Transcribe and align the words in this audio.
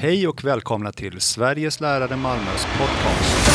Hej 0.00 0.28
och 0.28 0.44
välkomna 0.44 0.92
till 0.92 1.20
Sveriges 1.20 1.80
lärare 1.80 2.16
Malmös 2.16 2.66
podcast. 2.78 3.50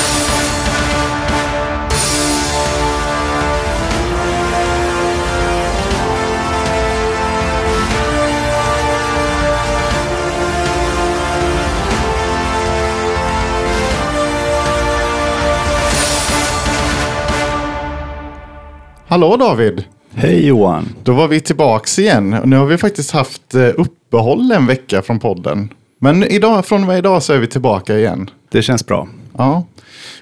Hallå 19.08 19.38
David! 19.38 19.84
Hej 20.14 20.48
Johan! 20.48 20.96
Då 21.04 21.14
var 21.14 21.28
vi 21.28 21.40
tillbaks 21.40 22.00
igen. 22.00 22.30
Nu 22.46 22.56
har 22.56 22.66
vi 22.66 22.78
faktiskt 22.78 23.12
haft 23.12 23.56
eh, 23.56 23.70
uppehåll 23.78 24.52
en 24.52 24.68
vecka 24.68 25.02
från 25.02 25.20
podden. 25.20 25.70
Men 26.04 26.24
idag, 26.24 26.66
från 26.66 26.82
och 26.82 26.88
med 26.88 26.98
idag 26.98 27.24
så 27.24 27.34
är 27.34 27.38
vi 27.38 27.48
tillbaka 27.48 27.98
igen. 27.98 28.30
Det 28.52 28.62
känns 28.62 28.86
bra. 28.86 29.08
Ja. 29.38 29.66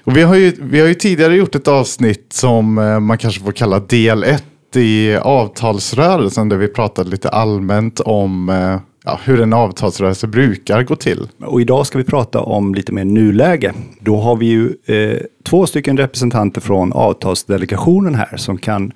Och 0.04 0.16
vi, 0.16 0.22
har 0.22 0.34
ju, 0.34 0.52
vi 0.60 0.80
har 0.80 0.88
ju 0.88 0.94
tidigare 0.94 1.36
gjort 1.36 1.54
ett 1.54 1.68
avsnitt 1.68 2.32
som 2.32 2.78
eh, 2.78 3.00
man 3.00 3.18
kanske 3.18 3.40
får 3.40 3.52
kalla 3.52 3.80
del 3.80 4.24
1 4.24 4.44
i 4.76 5.16
avtalsrörelsen 5.16 6.48
där 6.48 6.56
vi 6.56 6.68
pratade 6.68 7.10
lite 7.10 7.28
allmänt 7.28 8.00
om 8.00 8.48
eh, 8.48 8.80
ja, 9.04 9.20
hur 9.24 9.40
en 9.40 9.52
avtalsrörelse 9.52 10.26
brukar 10.26 10.82
gå 10.82 10.96
till. 10.96 11.28
Och 11.44 11.60
idag 11.60 11.86
ska 11.86 11.98
vi 11.98 12.04
prata 12.04 12.40
om 12.40 12.74
lite 12.74 12.92
mer 12.92 13.04
nuläge. 13.04 13.72
Då 14.00 14.16
har 14.16 14.36
vi 14.36 14.46
ju 14.46 14.72
eh, 14.86 15.18
två 15.44 15.66
stycken 15.66 15.96
representanter 15.96 16.60
från 16.60 16.92
avtalsdelegationen 16.92 18.14
här 18.14 18.36
som 18.36 18.58
kan 18.58 18.92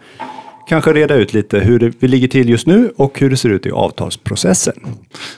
kanske 0.68 0.92
reda 0.92 1.14
ut 1.14 1.32
lite 1.32 1.58
hur 1.58 1.78
det, 1.78 1.92
vi 1.98 2.08
ligger 2.08 2.28
till 2.28 2.48
just 2.48 2.66
nu 2.66 2.92
och 2.96 3.20
hur 3.20 3.30
det 3.30 3.36
ser 3.36 3.48
ut 3.48 3.66
i 3.66 3.70
avtalsprocessen. 3.70 4.74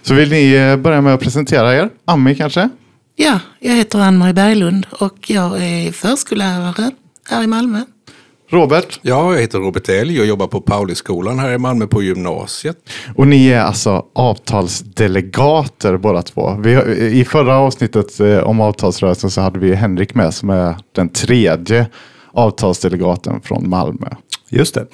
Så 0.03 0.15
vill 0.15 0.31
ni 0.31 0.55
eh, 0.55 0.77
börja 0.77 1.01
med 1.01 1.15
att 1.15 1.21
presentera 1.21 1.77
er? 1.77 1.91
Ami 2.05 2.35
kanske? 2.35 2.69
Ja, 3.17 3.41
jag 3.61 3.75
heter 3.75 3.99
Ann-Marie 3.99 4.35
Berglund 4.35 4.87
och 4.91 5.31
jag 5.31 5.63
är 5.63 5.93
förskollärare 5.93 6.91
här 7.29 7.43
i 7.43 7.47
Malmö. 7.47 7.85
Robert? 8.51 9.01
Ja, 9.03 9.33
jag 9.33 9.41
heter 9.41 9.59
Robert 9.59 9.89
Elg 9.89 10.21
och 10.21 10.27
jobbar 10.27 10.47
på 10.47 10.61
Pauliskolan 10.61 11.39
här 11.39 11.53
i 11.53 11.59
Malmö 11.59 11.87
på 11.87 12.03
gymnasiet. 12.03 12.77
Och 13.17 13.29
ni 13.29 13.49
är 13.49 13.61
alltså 13.61 14.07
avtalsdelegater 14.15 15.97
båda 15.97 16.23
två. 16.23 16.57
Vi, 16.65 16.73
I 17.21 17.25
förra 17.25 17.57
avsnittet 17.57 18.21
eh, 18.21 18.39
om 18.39 18.61
avtalsrörelsen 18.61 19.31
så 19.31 19.41
hade 19.41 19.59
vi 19.59 19.75
Henrik 19.75 20.15
med 20.15 20.35
som 20.35 20.51
är 20.51 20.77
den 20.93 21.09
tredje 21.09 21.87
avtalsdelegaten 22.33 23.41
från 23.41 23.69
Malmö. 23.69 24.09
Just 24.49 24.75
det. 24.75 24.87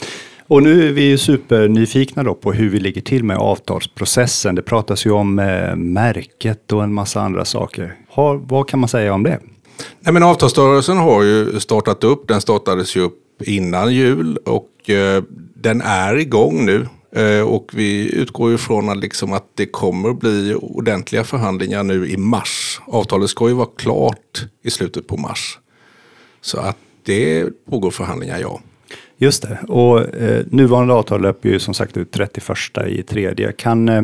Och 0.46 0.62
nu 0.62 0.88
är 0.88 0.92
vi 0.92 1.18
supernyfikna 1.18 2.22
då 2.22 2.34
på 2.34 2.52
hur 2.52 2.70
vi 2.70 2.80
ligger 2.80 3.00
till 3.00 3.24
med 3.24 3.36
avtalsprocessen. 3.36 4.54
Det 4.54 4.62
pratas 4.62 5.06
ju 5.06 5.10
om 5.10 5.38
eh, 5.38 5.76
märket 5.76 6.72
och 6.72 6.84
en 6.84 6.94
massa 6.94 7.20
andra 7.20 7.44
saker. 7.44 7.96
Har, 8.08 8.36
vad 8.36 8.68
kan 8.68 8.80
man 8.80 8.88
säga 8.88 9.14
om 9.14 9.22
det? 9.22 9.40
Nej, 10.00 10.12
men 10.12 10.22
avtalsrörelsen 10.22 10.96
har 10.96 11.22
ju 11.22 11.60
startat 11.60 12.04
upp. 12.04 12.28
Den 12.28 12.40
startades 12.40 12.96
ju 12.96 13.00
upp 13.00 13.42
innan 13.42 13.94
jul 13.94 14.36
och 14.36 14.90
eh, 14.90 15.22
den 15.54 15.80
är 15.80 16.16
igång 16.16 16.66
nu. 16.66 16.86
Eh, 17.16 17.40
och 17.40 17.70
vi 17.74 18.14
utgår 18.14 18.50
ju 18.50 18.58
från 18.58 18.88
att, 18.88 18.96
liksom 18.96 19.32
att 19.32 19.46
det 19.54 19.66
kommer 19.66 20.10
att 20.10 20.20
bli 20.20 20.54
ordentliga 20.54 21.24
förhandlingar 21.24 21.82
nu 21.82 22.08
i 22.08 22.16
mars. 22.16 22.80
Avtalet 22.86 23.30
ska 23.30 23.48
ju 23.48 23.54
vara 23.54 23.68
klart 23.76 24.44
i 24.64 24.70
slutet 24.70 25.06
på 25.06 25.16
mars. 25.16 25.58
Så 26.40 26.58
att 26.58 26.76
det 27.02 27.46
pågår 27.70 27.90
förhandlingar, 27.90 28.38
ja. 28.38 28.60
Just 29.24 29.42
det, 29.42 29.58
och 29.68 30.14
eh, 30.14 30.44
nuvarande 30.50 30.94
avtal 30.94 31.22
löper 31.22 31.48
ju 31.48 31.58
som 31.58 31.74
sagt 31.74 31.96
ut 31.96 32.12
31 32.12 32.48
i 32.88 33.02
tredje. 33.02 33.52
Kan, 33.52 33.88
eh, 33.88 34.02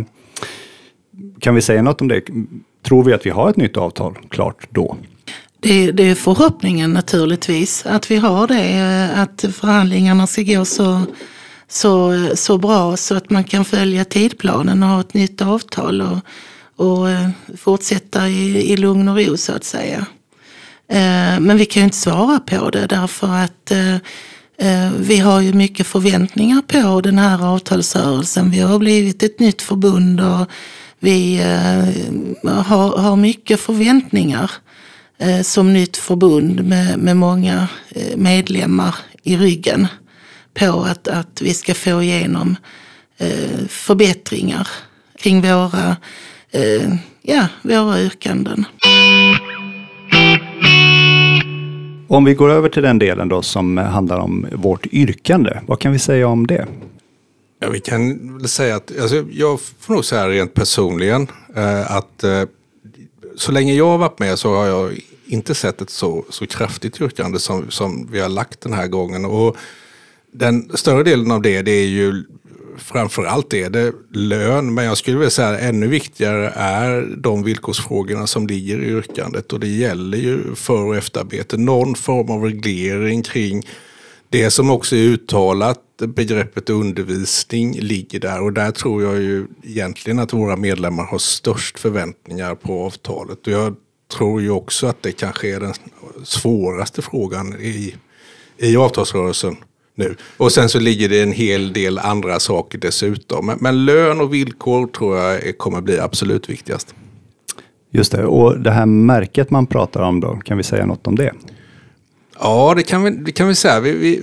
kan 1.41 1.55
vi 1.55 1.63
säga 1.63 1.83
något 1.83 2.01
om 2.01 2.09
det? 2.09 2.23
Tror 2.83 3.05
vi 3.05 3.13
att 3.13 3.27
vi 3.27 3.31
har 3.31 3.51
ett 3.51 3.57
nytt 3.57 3.77
avtal 3.77 4.19
klart 4.31 4.67
då? 4.71 4.97
Det, 5.61 5.93
det 5.93 6.03
är 6.03 6.15
förhoppningen 6.15 6.93
naturligtvis 6.93 7.87
att 7.87 8.11
vi 8.11 8.17
har 8.17 8.47
det, 8.47 8.71
eh, 8.71 9.21
att 9.21 9.45
förhandlingarna 9.55 10.27
ska 10.27 10.43
gå 10.43 10.65
så, 10.65 11.03
så, 11.69 12.27
så 12.35 12.59
bra 12.59 12.97
så 12.97 13.15
att 13.15 13.31
man 13.31 13.45
kan 13.45 13.65
följa 13.65 14.05
tidplanen 14.05 14.83
och 14.83 14.89
ha 14.89 15.01
ett 15.01 15.15
nytt 15.15 15.43
avtal 15.43 16.01
och, 16.01 16.19
och 16.87 17.11
eh, 17.11 17.29
fortsätta 17.57 18.29
i, 18.29 18.73
i 18.73 18.77
lugn 18.77 19.09
och 19.09 19.17
ro 19.17 19.37
så 19.37 19.53
att 19.53 19.65
säga. 19.65 20.07
Eh, 20.89 21.41
men 21.41 21.57
vi 21.57 21.67
kan 21.67 21.81
ju 21.81 21.85
inte 21.85 21.97
svara 21.97 22.41
på 22.41 22.71
det 22.71 22.87
därför 22.87 23.35
att 23.35 23.73
Eh, 24.61 24.93
vi 24.99 25.19
har 25.19 25.41
ju 25.41 25.53
mycket 25.53 25.87
förväntningar 25.87 26.63
på 26.63 27.01
den 27.01 27.19
här 27.19 27.47
avtalsrörelsen. 27.47 28.51
Vi 28.51 28.61
har 28.61 28.79
blivit 28.79 29.23
ett 29.23 29.41
nytt 29.41 29.63
förbund 29.63 30.21
och 30.21 30.51
vi 30.99 31.39
eh, 31.39 32.63
har, 32.63 32.99
har 32.99 33.17
mycket 33.17 33.61
förväntningar 33.61 34.51
eh, 35.19 35.43
som 35.43 35.73
nytt 35.73 35.97
förbund 35.97 36.65
med, 36.65 36.99
med 36.99 37.17
många 37.17 37.69
medlemmar 38.17 38.95
i 39.23 39.37
ryggen 39.37 39.87
på 40.55 40.83
att, 40.83 41.09
att 41.09 41.43
vi 41.43 41.55
ska 41.55 41.75
få 41.75 42.03
igenom 42.03 42.57
eh, 43.19 43.67
förbättringar 43.69 44.69
kring 45.19 45.41
våra, 45.41 45.97
eh, 46.51 46.95
ja, 47.23 47.47
våra 47.63 48.01
yrkanden. 48.01 48.65
Om 52.11 52.25
vi 52.25 52.35
går 52.35 52.51
över 52.51 52.69
till 52.69 52.83
den 52.83 52.99
delen 52.99 53.29
då 53.29 53.43
som 53.43 53.77
handlar 53.77 54.19
om 54.19 54.47
vårt 54.53 54.87
yrkande, 54.87 55.61
vad 55.67 55.79
kan 55.79 55.93
vi 55.93 55.99
säga 55.99 56.29
om 56.29 56.47
det? 56.47 56.67
Ja, 57.61 57.71
vi 57.71 57.81
kan 57.81 58.39
väl 58.39 58.49
säga 58.49 58.77
att, 58.77 59.01
alltså, 59.01 59.25
jag 59.31 59.61
får 59.61 59.95
nog 59.95 60.05
säga 60.05 60.29
rent 60.29 60.55
personligen 60.55 61.27
eh, 61.57 61.97
att 61.97 62.25
eh, 62.25 62.43
så 63.37 63.53
länge 63.53 63.75
jag 63.75 63.87
har 63.87 63.99
varit 63.99 64.19
med 64.19 64.39
så 64.39 64.55
har 64.55 64.67
jag 64.67 65.01
inte 65.27 65.55
sett 65.55 65.81
ett 65.81 65.91
så, 65.91 66.25
så 66.31 66.47
kraftigt 66.47 67.01
yrkande 67.01 67.39
som, 67.39 67.71
som 67.71 68.09
vi 68.13 68.21
har 68.21 68.29
lagt 68.29 68.61
den 68.61 68.73
här 68.73 68.87
gången. 68.87 69.25
Och 69.25 69.57
den 70.33 70.71
större 70.75 71.03
delen 71.03 71.31
av 71.31 71.43
det, 71.43 71.63
det 71.63 71.73
är 71.73 71.89
ju 71.89 72.25
framför 72.81 73.25
allt 73.25 73.55
är 73.55 73.71
det 73.71 73.93
lön, 74.11 74.75
men 74.75 74.85
jag 74.85 74.99
skulle 74.99 75.17
vilja 75.17 75.31
säga 75.31 75.59
ännu 75.59 75.87
viktigare 75.87 76.53
är 76.57 77.17
de 77.17 77.43
villkorsfrågorna 77.43 78.27
som 78.27 78.47
ligger 78.47 78.83
i 78.83 78.87
yrkandet. 78.87 79.53
Och 79.53 79.61
det 79.61 79.69
gäller 79.69 80.19
ju 80.19 80.55
för 80.55 80.85
och 80.85 80.97
efterarbete, 80.97 81.57
någon 81.57 81.95
form 81.95 82.31
av 82.31 82.45
reglering 82.45 83.23
kring 83.23 83.63
det 84.29 84.51
som 84.51 84.71
också 84.71 84.97
är 84.97 85.01
uttalat, 85.01 85.81
begreppet 85.99 86.71
undervisning 86.71 87.79
ligger 87.81 88.21
där. 88.21 88.43
Och 88.43 88.53
där 88.53 88.71
tror 88.71 89.03
jag 89.03 89.19
ju 89.19 89.47
egentligen 89.63 90.19
att 90.19 90.33
våra 90.33 90.57
medlemmar 90.57 91.05
har 91.05 91.19
störst 91.19 91.79
förväntningar 91.79 92.55
på 92.55 92.85
avtalet. 92.85 93.47
Och 93.47 93.53
jag 93.53 93.75
tror 94.17 94.43
ju 94.43 94.51
också 94.51 94.87
att 94.87 95.03
det 95.03 95.13
kanske 95.13 95.57
är 95.57 95.61
den 95.61 95.75
svåraste 96.25 97.03
frågan 97.03 97.61
i, 97.61 97.95
i 98.59 98.77
avtalsrörelsen 98.77 99.57
nu. 100.01 100.17
Och 100.37 100.53
sen 100.53 100.69
så 100.69 100.81
ligger 100.81 101.09
det 101.09 101.23
en 101.23 101.33
hel 101.33 101.73
del 101.73 101.99
andra 101.99 102.41
saker 102.41 102.79
dessutom. 102.79 103.47
Men, 103.47 103.59
men 103.61 103.85
lön 103.85 104.21
och 104.21 104.35
villkor 104.35 104.87
tror 104.87 105.19
jag 105.19 105.59
kommer 105.59 105.81
bli 105.81 105.99
absolut 105.99 106.51
viktigast. 106.51 106.95
Just 107.91 108.13
det, 108.13 108.25
och 108.25 108.61
det 108.61 108.71
här 108.71 108.87
märket 108.87 109.51
man 109.51 109.67
pratar 109.67 110.03
om 110.03 110.21
då, 110.21 110.41
kan 110.45 110.57
vi 110.57 110.63
säga 110.63 110.87
något 110.87 111.07
om 111.07 111.17
det? 111.17 111.33
Ja, 112.41 112.73
det 112.77 112.83
kan 112.83 113.03
vi, 113.03 113.11
det 113.11 113.33
kan 113.33 113.49
vi 113.49 113.55
säga. 113.55 113.81
Vi, 113.81 113.93
vi, 113.93 114.23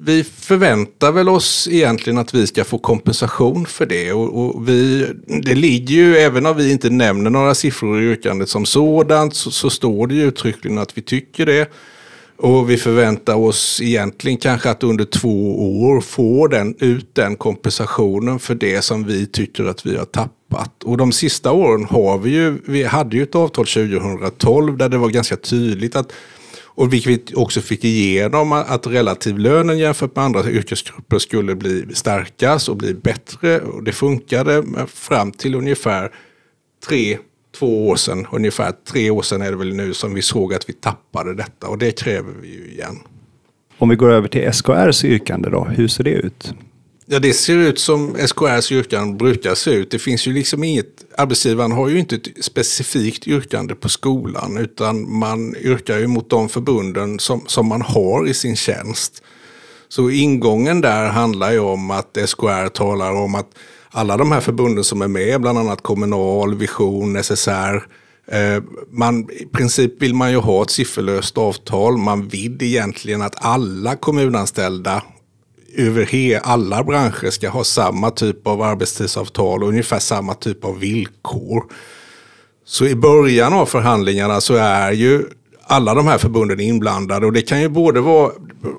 vi 0.00 0.24
förväntar 0.24 1.12
väl 1.12 1.28
oss 1.28 1.68
egentligen 1.70 2.18
att 2.18 2.34
vi 2.34 2.46
ska 2.46 2.64
få 2.64 2.78
kompensation 2.78 3.66
för 3.66 3.86
det. 3.86 4.12
Och, 4.12 4.56
och, 4.56 4.68
vi, 4.68 5.06
det 5.26 5.54
ligger 5.54 5.94
ju, 5.94 6.16
även 6.16 6.46
om 6.46 6.56
vi 6.56 6.72
inte 6.72 6.90
nämner 6.90 7.30
några 7.30 7.54
siffror 7.54 8.02
i 8.02 8.04
yrkandet 8.04 8.48
som 8.48 8.66
sådant, 8.66 9.34
så, 9.34 9.50
så 9.50 9.70
står 9.70 10.06
det 10.06 10.14
ju 10.14 10.22
uttryckligen 10.22 10.78
att 10.78 10.98
vi 10.98 11.02
tycker 11.02 11.46
det. 11.46 11.72
Och 12.38 12.70
vi 12.70 12.76
förväntar 12.76 13.34
oss 13.34 13.80
egentligen 13.82 14.38
kanske 14.38 14.70
att 14.70 14.82
under 14.82 15.04
två 15.04 15.60
år 15.82 16.00
få 16.00 16.46
den, 16.46 16.74
ut 16.78 17.14
den 17.14 17.36
kompensationen 17.36 18.38
för 18.38 18.54
det 18.54 18.82
som 18.82 19.04
vi 19.04 19.26
tycker 19.26 19.64
att 19.64 19.86
vi 19.86 19.96
har 19.96 20.04
tappat. 20.04 20.84
Och 20.84 20.96
de 20.96 21.12
sista 21.12 21.52
åren 21.52 21.84
har 21.84 22.18
vi 22.18 22.30
ju, 22.30 22.58
vi 22.66 22.84
hade 22.84 23.16
ju 23.16 23.22
ett 23.22 23.34
avtal 23.34 23.66
2012 23.66 24.76
där 24.76 24.88
det 24.88 24.98
var 24.98 25.08
ganska 25.08 25.36
tydligt 25.36 25.96
att 25.96 26.12
och 26.78 26.92
vilket 26.92 27.30
vi 27.30 27.34
också 27.34 27.60
fick 27.60 27.84
igenom 27.84 28.52
att 28.52 28.86
relativlönen 28.86 29.78
jämfört 29.78 30.16
med 30.16 30.24
andra 30.24 30.50
yrkesgrupper 30.50 31.18
skulle 31.18 31.54
bli 31.54 31.86
stärkas 31.94 32.68
och 32.68 32.76
bli 32.76 32.94
bättre. 32.94 33.60
Och 33.60 33.82
det 33.82 33.92
funkade 33.92 34.64
fram 34.86 35.32
till 35.32 35.54
ungefär 35.54 36.10
tre, 36.88 37.18
två 37.58 37.88
år 37.88 37.96
sedan, 37.96 38.26
ungefär 38.32 38.72
tre 38.92 39.10
år 39.10 39.22
sedan 39.22 39.42
är 39.42 39.50
det 39.50 39.56
väl 39.56 39.74
nu 39.74 39.94
som 39.94 40.14
vi 40.14 40.22
såg 40.22 40.54
att 40.54 40.68
vi 40.68 40.72
tappade 40.72 41.34
detta 41.34 41.66
och 41.68 41.78
det 41.78 41.90
kräver 41.90 42.32
vi 42.42 42.48
ju 42.48 42.70
igen. 42.70 42.98
Om 43.78 43.88
vi 43.88 43.96
går 43.96 44.10
över 44.10 44.28
till 44.28 44.52
SKRs 44.52 45.04
yrkande 45.04 45.50
då, 45.50 45.64
hur 45.64 45.88
ser 45.88 46.04
det 46.04 46.10
ut? 46.10 46.54
Ja, 47.06 47.18
det 47.18 47.32
ser 47.32 47.56
ut 47.56 47.78
som 47.78 48.16
SKRs 48.26 48.72
yrkande 48.72 49.16
brukar 49.16 49.54
se 49.54 49.70
ut. 49.70 49.90
Det 49.90 49.98
finns 49.98 50.26
ju 50.26 50.32
liksom 50.32 50.64
inget, 50.64 50.86
arbetsgivaren 51.16 51.72
har 51.72 51.88
ju 51.88 51.98
inte 51.98 52.14
ett 52.14 52.44
specifikt 52.44 53.26
yrkande 53.26 53.74
på 53.74 53.88
skolan 53.88 54.58
utan 54.58 55.18
man 55.18 55.56
yrkar 55.56 55.98
ju 55.98 56.06
mot 56.06 56.30
de 56.30 56.48
förbunden 56.48 57.18
som, 57.18 57.44
som 57.46 57.66
man 57.66 57.82
har 57.82 58.28
i 58.28 58.34
sin 58.34 58.56
tjänst. 58.56 59.22
Så 59.88 60.10
ingången 60.10 60.80
där 60.80 61.08
handlar 61.08 61.52
ju 61.52 61.58
om 61.58 61.90
att 61.90 62.18
SKR 62.26 62.68
talar 62.68 63.12
om 63.12 63.34
att, 63.34 63.48
alla 63.90 64.16
de 64.16 64.32
här 64.32 64.40
förbunden 64.40 64.84
som 64.84 65.02
är 65.02 65.08
med, 65.08 65.40
bland 65.40 65.58
annat 65.58 65.82
Kommunal, 65.82 66.54
Vision, 66.54 67.22
SSR, 67.22 67.86
eh, 68.26 68.62
man, 68.90 69.30
I 69.30 69.46
princip 69.46 70.02
vill 70.02 70.14
man 70.14 70.30
ju 70.30 70.36
ha 70.36 70.62
ett 70.62 70.70
sifferlöst 70.70 71.38
avtal. 71.38 71.96
Man 71.96 72.28
vill 72.28 72.62
egentligen 72.62 73.22
att 73.22 73.44
alla 73.44 73.96
kommunanställda 73.96 75.02
över 75.76 76.04
he, 76.04 76.40
alla 76.40 76.84
branscher 76.84 77.30
ska 77.30 77.48
ha 77.48 77.64
samma 77.64 78.10
typ 78.10 78.46
av 78.46 78.62
arbetstidsavtal 78.62 79.62
och 79.62 79.68
ungefär 79.68 79.98
samma 79.98 80.34
typ 80.34 80.64
av 80.64 80.78
villkor. 80.78 81.64
Så 82.64 82.86
i 82.86 82.94
början 82.94 83.52
av 83.52 83.66
förhandlingarna 83.66 84.40
så 84.40 84.54
är 84.54 84.92
ju 84.92 85.24
alla 85.68 85.94
de 85.94 86.06
här 86.06 86.18
förbunden 86.18 86.60
inblandade 86.60 87.26
och 87.26 87.32
det 87.32 87.42
kan 87.42 87.60
ju 87.60 87.68
både 87.68 88.00
vara, 88.00 88.32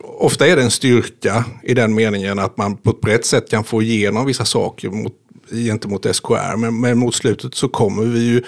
ofta 0.03 0.47
är 0.47 0.55
det 0.55 0.61
en 0.61 0.71
styrka 0.71 1.45
i 1.63 1.73
den 1.73 1.95
meningen 1.95 2.39
att 2.39 2.57
man 2.57 2.77
på 2.77 2.89
ett 2.89 3.01
brett 3.01 3.25
sätt 3.25 3.49
kan 3.49 3.63
få 3.63 3.81
igenom 3.81 4.25
vissa 4.25 4.45
saker 4.45 4.89
mot, 4.89 5.13
gentemot 5.51 6.15
SKR. 6.15 6.55
Men, 6.57 6.79
men 6.79 6.97
mot 6.97 7.15
slutet 7.15 7.55
så 7.55 7.67
kommer 7.67 8.03
vi 8.03 8.19
ju 8.19 8.43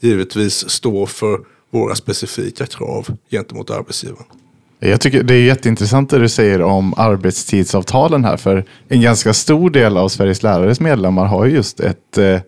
givetvis 0.00 0.70
stå 0.70 1.06
för 1.06 1.40
våra 1.70 1.94
specifika 1.94 2.66
krav 2.66 3.06
gentemot 3.30 3.70
arbetsgivaren. 3.70 4.26
Jag 4.78 5.00
tycker 5.00 5.22
det 5.22 5.34
är 5.34 5.42
jätteintressant 5.42 6.10
det 6.10 6.18
du 6.18 6.28
säger 6.28 6.62
om 6.62 6.94
arbetstidsavtalen 6.96 8.24
här, 8.24 8.36
för 8.36 8.64
en 8.88 9.00
ganska 9.00 9.34
stor 9.34 9.70
del 9.70 9.96
av 9.96 10.08
Sveriges 10.08 10.42
lärares 10.42 10.80
medlemmar 10.80 11.26
har 11.26 11.46
just 11.46 11.80
ett, 11.80 12.18
eh, 12.18 12.40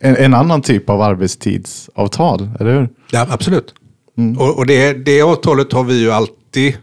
en, 0.00 0.16
en 0.16 0.34
annan 0.34 0.62
typ 0.62 0.90
av 0.90 1.02
arbetstidsavtal, 1.02 2.50
eller 2.60 2.74
hur? 2.74 2.88
Ja, 3.10 3.26
absolut. 3.30 3.74
Mm. 4.16 4.38
Och, 4.38 4.58
och 4.58 4.66
det, 4.66 4.92
det 4.92 5.22
avtalet 5.22 5.72
har 5.72 5.84
vi 5.84 6.00
ju 6.00 6.12
alltid 6.12 6.76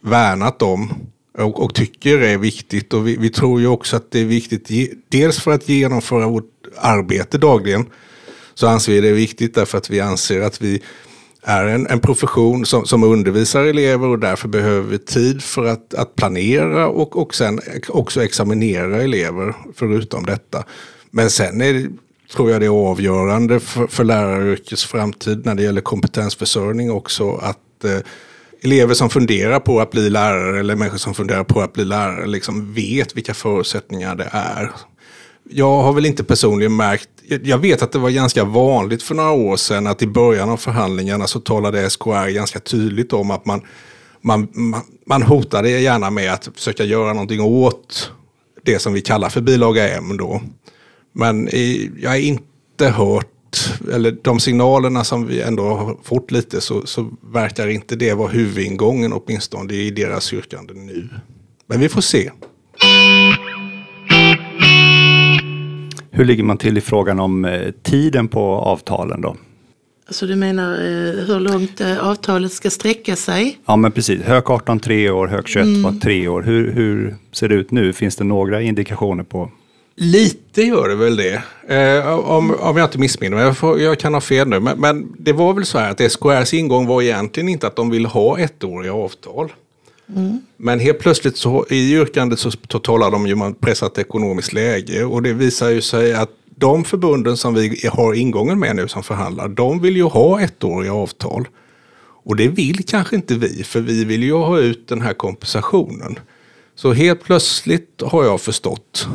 värnat 0.00 0.62
om 0.62 0.92
och, 1.38 1.62
och 1.62 1.74
tycker 1.74 2.18
är 2.18 2.38
viktigt. 2.38 2.94
Och 2.94 3.08
vi, 3.08 3.16
vi, 3.16 3.30
tror 3.30 3.60
ju 3.60 3.66
också 3.66 3.96
att 3.96 4.10
det 4.10 4.20
är 4.20 4.24
viktigt, 4.24 4.70
dels 5.08 5.40
för 5.40 5.50
att 5.50 5.68
genomföra 5.68 6.28
vårt 6.28 6.52
arbete 6.76 7.38
dagligen, 7.38 7.86
så 8.54 8.66
anser 8.66 8.92
vi 8.92 9.00
det 9.00 9.08
är 9.08 9.12
viktigt 9.12 9.54
därför 9.54 9.78
att 9.78 9.90
vi 9.90 10.00
anser 10.00 10.40
att 10.40 10.62
vi 10.62 10.82
är 11.42 11.66
en, 11.66 11.86
en 11.86 12.00
profession 12.00 12.66
som, 12.66 12.84
som 12.84 13.02
undervisar 13.02 13.64
elever 13.64 14.08
och 14.08 14.18
därför 14.18 14.48
behöver 14.48 14.90
vi 14.90 14.98
tid 14.98 15.42
för 15.42 15.64
att, 15.64 15.94
att 15.94 16.16
planera 16.16 16.88
och, 16.88 17.16
och 17.16 17.34
sen 17.34 17.60
också 17.88 18.24
examinera 18.24 19.02
elever 19.02 19.54
förutom 19.74 20.26
detta. 20.26 20.64
Men 21.10 21.30
sen 21.30 21.60
är 21.60 21.72
det, 21.72 21.88
tror 22.32 22.50
jag 22.50 22.60
det 22.60 22.66
är 22.66 22.90
avgörande 22.90 23.60
för, 23.60 23.86
för 23.86 24.04
läraryrkets 24.04 24.84
framtid 24.84 25.46
när 25.46 25.54
det 25.54 25.62
gäller 25.62 25.80
kompetensförsörjning 25.80 26.90
också 26.90 27.30
att 27.30 27.84
eh, 27.84 27.98
elever 28.62 28.94
som 28.94 29.10
funderar 29.10 29.60
på 29.60 29.80
att 29.80 29.90
bli 29.90 30.10
lärare 30.10 30.60
eller 30.60 30.76
människor 30.76 30.98
som 30.98 31.14
funderar 31.14 31.44
på 31.44 31.60
att 31.60 31.72
bli 31.72 31.84
lärare 31.84 32.26
liksom 32.26 32.74
vet 32.74 33.16
vilka 33.16 33.34
förutsättningar 33.34 34.14
det 34.14 34.28
är. 34.32 34.70
Jag 35.50 35.82
har 35.82 35.92
väl 35.92 36.06
inte 36.06 36.24
personligen 36.24 36.76
märkt, 36.76 37.08
jag 37.42 37.58
vet 37.58 37.82
att 37.82 37.92
det 37.92 37.98
var 37.98 38.10
ganska 38.10 38.44
vanligt 38.44 39.02
för 39.02 39.14
några 39.14 39.30
år 39.30 39.56
sedan 39.56 39.86
att 39.86 40.02
i 40.02 40.06
början 40.06 40.50
av 40.50 40.56
förhandlingarna 40.56 41.26
så 41.26 41.40
talade 41.40 41.90
SKR 41.90 42.30
ganska 42.30 42.60
tydligt 42.60 43.12
om 43.12 43.30
att 43.30 43.46
man, 43.46 43.62
man, 44.20 44.48
man, 44.52 44.82
man 45.06 45.22
hotade 45.22 45.70
gärna 45.70 46.10
med 46.10 46.32
att 46.32 46.48
försöka 46.54 46.84
göra 46.84 47.12
någonting 47.12 47.40
åt 47.40 48.12
det 48.64 48.78
som 48.78 48.92
vi 48.92 49.00
kallar 49.00 49.28
för 49.28 49.40
bilaga 49.40 49.96
M 49.96 50.16
då. 50.16 50.40
Men 51.12 51.48
jag 52.00 52.10
har 52.10 52.16
inte 52.16 52.88
hört, 52.88 53.80
eller 53.92 54.16
de 54.22 54.40
signalerna 54.40 55.04
som 55.04 55.26
vi 55.26 55.42
ändå 55.42 55.62
har 55.62 55.96
fått 56.02 56.30
lite, 56.30 56.60
så, 56.60 56.86
så 56.86 57.10
verkar 57.32 57.68
inte 57.68 57.96
det 57.96 58.14
vara 58.14 58.28
huvudingången 58.28 59.12
åtminstone 59.12 59.74
i 59.74 59.90
deras 59.90 60.32
yrkande 60.32 60.74
nu. 60.74 61.08
Men 61.66 61.80
vi 61.80 61.88
får 61.88 62.00
se. 62.00 62.30
Hur 66.10 66.24
ligger 66.24 66.44
man 66.44 66.58
till 66.58 66.78
i 66.78 66.80
frågan 66.80 67.20
om 67.20 67.44
eh, 67.44 67.70
tiden 67.82 68.28
på 68.28 68.40
avtalen 68.40 69.20
då? 69.20 69.36
Alltså 70.06 70.26
du 70.26 70.36
menar 70.36 70.72
eh, 70.72 71.24
hur 71.26 71.40
långt 71.40 71.80
eh, 71.80 72.08
avtalet 72.08 72.52
ska 72.52 72.70
sträcka 72.70 73.16
sig? 73.16 73.58
Ja 73.66 73.76
men 73.76 73.92
precis, 73.92 74.22
Hög 74.22 74.50
18 74.50 74.80
tre 74.80 75.10
år, 75.10 75.26
Hög 75.26 75.48
21 75.48 75.66
mm. 75.66 75.82
var 75.82 75.92
tre 75.92 76.28
år. 76.28 76.42
Hur, 76.42 76.72
hur 76.72 77.16
ser 77.32 77.48
det 77.48 77.54
ut 77.54 77.70
nu? 77.70 77.92
Finns 77.92 78.16
det 78.16 78.24
några 78.24 78.62
indikationer 78.62 79.24
på 79.24 79.50
Lite 80.00 80.62
gör 80.62 80.88
det 80.88 80.94
väl 80.94 81.16
det. 81.16 81.42
Eh, 81.68 82.18
om, 82.18 82.54
om 82.60 82.76
jag 82.76 82.86
inte 82.86 82.98
missminner 82.98 83.36
mig, 83.36 83.54
jag, 83.62 83.80
jag 83.80 83.98
kan 83.98 84.14
ha 84.14 84.20
fel 84.20 84.48
nu. 84.48 84.60
Men, 84.60 84.80
men, 84.80 85.14
det 85.18 85.32
var 85.32 85.54
väl 85.54 85.66
så 85.66 85.78
här 85.78 85.90
att 85.90 86.12
SKRs 86.12 86.54
ingång 86.54 86.86
var 86.86 87.02
egentligen 87.02 87.48
inte 87.48 87.66
att 87.66 87.76
de 87.76 87.90
vill 87.90 88.06
ha 88.06 88.38
ettåriga 88.38 88.94
avtal. 88.94 89.52
Mm. 90.16 90.40
Men 90.56 90.80
helt 90.80 90.98
plötsligt 90.98 91.36
så 91.36 91.66
i 91.70 91.92
yrkandet 91.92 92.38
så, 92.38 92.50
talar 92.50 93.10
de 93.10 93.26
ju 93.26 93.34
om 93.34 93.54
pressat 93.54 93.98
ekonomiskt 93.98 94.52
läge. 94.52 95.04
Och 95.04 95.22
det 95.22 95.32
visar 95.32 95.68
ju 95.68 95.80
sig 95.80 96.14
att 96.14 96.30
de 96.56 96.84
förbunden 96.84 97.36
som 97.36 97.54
vi 97.54 97.88
har 97.92 98.14
ingången 98.14 98.58
med 98.58 98.76
nu 98.76 98.88
som 98.88 99.02
förhandlar, 99.02 99.48
de 99.48 99.80
vill 99.80 99.96
ju 99.96 100.04
ha 100.04 100.40
ettåriga 100.40 100.92
avtal. 100.92 101.48
Och 102.00 102.36
det 102.36 102.48
vill 102.48 102.84
kanske 102.84 103.16
inte 103.16 103.34
vi, 103.34 103.64
för 103.64 103.80
vi 103.80 104.04
vill 104.04 104.22
ju 104.22 104.32
ha 104.32 104.58
ut 104.58 104.88
den 104.88 105.02
här 105.02 105.14
kompensationen. 105.14 106.18
Så 106.74 106.92
helt 106.92 107.24
plötsligt 107.24 108.02
har 108.06 108.24
jag 108.24 108.40
förstått 108.40 109.08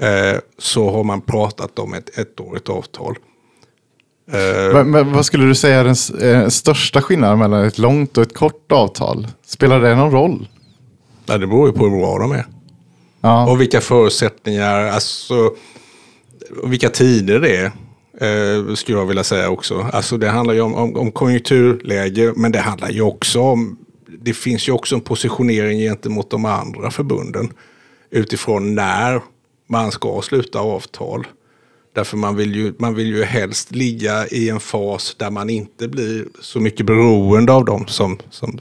Eh, 0.00 0.38
så 0.58 0.90
har 0.90 1.04
man 1.04 1.20
pratat 1.20 1.78
om 1.78 1.94
ett 1.94 2.18
ettårigt 2.18 2.68
avtal. 2.68 3.16
Eh, 4.32 4.84
men, 4.84 5.12
vad 5.12 5.26
skulle 5.26 5.44
du 5.44 5.54
säga 5.54 5.80
är 5.80 5.84
den 5.84 6.30
eh, 6.30 6.48
största 6.48 7.02
skillnaden 7.02 7.38
mellan 7.38 7.64
ett 7.64 7.78
långt 7.78 8.16
och 8.18 8.22
ett 8.22 8.34
kort 8.34 8.72
avtal? 8.72 9.26
Spelar 9.46 9.80
det 9.80 9.94
någon 9.94 10.10
roll? 10.10 10.48
Ja, 11.26 11.38
det 11.38 11.46
beror 11.46 11.68
ju 11.68 11.74
på 11.74 11.84
hur 11.84 12.00
bra 12.00 12.18
de 12.18 12.32
är. 12.32 12.46
Ja. 13.20 13.50
Och 13.50 13.60
vilka 13.60 13.80
förutsättningar, 13.80 14.86
alltså 14.86 15.52
vilka 16.64 16.88
tider 16.88 17.40
det 17.40 17.56
är. 17.56 17.72
Eh, 18.20 18.74
skulle 18.74 18.98
jag 18.98 19.06
vilja 19.06 19.24
säga 19.24 19.50
också. 19.50 19.86
Alltså 19.92 20.16
det 20.16 20.28
handlar 20.28 20.54
ju 20.54 20.60
om, 20.60 20.74
om, 20.74 20.96
om 20.96 21.12
konjunkturläge, 21.12 22.32
men 22.36 22.52
det 22.52 22.58
handlar 22.58 22.90
ju 22.90 23.02
också 23.02 23.40
om, 23.40 23.78
det 24.20 24.32
finns 24.32 24.68
ju 24.68 24.72
också 24.72 24.94
en 24.94 25.00
positionering 25.00 25.78
gentemot 25.78 26.30
de 26.30 26.44
andra 26.44 26.90
förbunden. 26.90 27.52
Utifrån 28.10 28.74
när 28.74 29.20
man 29.68 29.90
ska 29.90 30.22
sluta 30.22 30.58
avtal. 30.58 31.26
Därför 31.94 32.16
man 32.16 32.36
vill, 32.36 32.54
ju, 32.54 32.74
man 32.78 32.94
vill 32.94 33.06
ju 33.06 33.24
helst 33.24 33.74
ligga 33.74 34.26
i 34.26 34.48
en 34.48 34.60
fas 34.60 35.14
där 35.18 35.30
man 35.30 35.50
inte 35.50 35.88
blir 35.88 36.24
så 36.40 36.60
mycket 36.60 36.86
beroende 36.86 37.52
av 37.52 37.64
dem 37.64 37.86
som, 37.86 38.18
som 38.30 38.58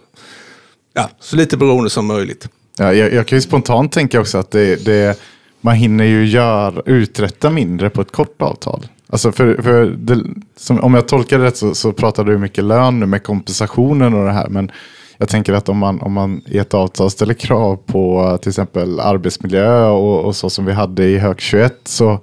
ja, 0.94 1.10
så 1.20 1.36
lite 1.36 1.58
beroende 1.58 1.90
som 1.90 2.06
möjligt. 2.06 2.50
Ja, 2.78 2.94
jag, 2.94 3.14
jag 3.14 3.28
kan 3.28 3.38
ju 3.38 3.42
spontant 3.42 3.92
tänka 3.92 4.22
också 4.22 4.38
att 4.38 4.52
det, 4.52 4.86
det, 4.86 5.20
man 5.62 5.76
hinner 5.76 6.06
ju 6.06 6.26
gör, 6.26 6.90
uträtta 6.90 7.50
mindre 7.50 7.90
på 7.90 8.02
ett 8.02 8.12
kort 8.12 8.42
avtal. 8.42 8.88
Alltså 9.10 9.32
för, 9.32 9.62
för 9.62 9.86
det, 9.86 10.24
som, 10.58 10.80
om 10.80 10.94
jag 10.94 11.08
tolkar 11.08 11.40
det 11.40 11.46
rätt 11.46 11.58
så, 11.58 11.76
så 11.76 11.94
pratar 11.94 12.24
du 12.24 12.38
mycket 12.38 12.64
lön 12.64 13.00
nu 13.00 13.06
med 13.06 13.24
kompensationen 13.24 14.14
och 14.14 14.26
det 14.26 14.32
här. 14.32 14.50
Men 14.50 14.72
jag 15.18 15.30
tänker 15.30 15.54
att 15.54 15.70
om 15.70 15.78
man, 15.78 16.02
om 16.02 16.14
man 16.14 16.42
i 16.46 16.58
ett 16.58 16.74
avtal 16.74 17.12
ställer 17.12 17.34
krav 17.34 17.76
på 17.76 18.38
till 18.42 18.50
exempel 18.50 19.00
arbetsmiljö 19.00 19.88
och, 19.88 20.26
och 20.26 20.36
så 20.36 20.50
som 20.50 20.66
vi 20.66 20.74
hade 20.74 21.04
i 21.04 21.18
hög 21.18 21.42
21 21.42 21.80
så 21.84 22.20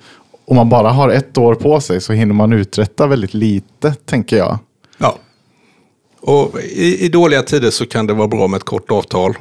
om 0.46 0.56
man 0.56 0.68
bara 0.68 0.90
har 0.90 1.08
ett 1.08 1.38
år 1.38 1.54
på 1.54 1.80
sig 1.80 2.00
så 2.00 2.12
hinner 2.12 2.34
man 2.34 2.52
uträtta 2.52 3.06
väldigt 3.06 3.34
lite, 3.34 3.94
tänker 4.04 4.36
jag. 4.36 4.58
Ja. 4.98 5.18
Och 6.20 6.60
i, 6.60 7.04
i 7.04 7.08
dåliga 7.08 7.42
tider 7.42 7.70
så 7.70 7.86
kan 7.86 8.06
det 8.06 8.14
vara 8.14 8.28
bra 8.28 8.46
med 8.46 8.56
ett 8.56 8.64
kort 8.64 8.90
avtal. 8.90 9.34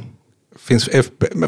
Finns 0.59 0.89